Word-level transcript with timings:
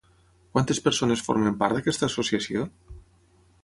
Quantes 0.55 0.79
persones 0.85 1.23
formen 1.29 1.61
part 1.61 1.79
d'aquesta 1.79 2.11
associació? 2.11 2.69